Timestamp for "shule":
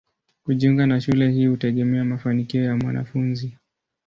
1.01-1.31